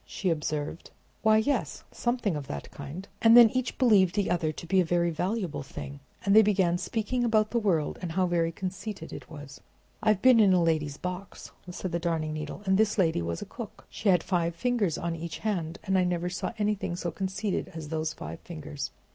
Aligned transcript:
she 0.03 0.31
observed. 0.31 0.89
"Why, 1.21 1.37
yes, 1.37 1.83
something 1.91 2.35
of 2.35 2.47
that 2.47 2.71
kind." 2.71 3.07
And 3.21 3.37
then 3.37 3.51
each 3.51 3.77
believed 3.77 4.15
the 4.15 4.31
other 4.31 4.51
to 4.51 4.65
be 4.65 4.81
a 4.81 4.83
very 4.83 5.11
valuable 5.11 5.61
thing; 5.61 5.99
and 6.25 6.35
they 6.35 6.41
began 6.41 6.79
speaking 6.79 7.23
about 7.23 7.51
the 7.51 7.59
world, 7.59 7.99
and 8.01 8.13
how 8.13 8.25
very 8.25 8.51
conceited 8.51 9.13
it 9.13 9.29
was. 9.29 9.61
"I 10.01 10.07
have 10.07 10.21
been 10.23 10.39
in 10.39 10.53
a 10.53 10.63
lady's 10.63 10.97
box," 10.97 11.51
said 11.69 11.91
the 11.91 11.99
Darning 11.99 12.33
Needle, 12.33 12.63
"and 12.65 12.79
this 12.79 12.97
lady 12.97 13.21
was 13.21 13.43
a 13.43 13.45
cook. 13.45 13.85
She 13.91 14.09
had 14.09 14.23
five 14.23 14.55
fingers 14.55 14.97
on 14.97 15.15
each 15.15 15.37
hand, 15.37 15.77
and 15.83 15.95
I 15.95 16.03
never 16.03 16.29
saw 16.29 16.51
anything 16.57 16.95
so 16.95 17.11
conceited 17.11 17.67
as 17.75 17.89
those 17.89 18.11
five 18.11 18.39
fingers. 18.39 18.89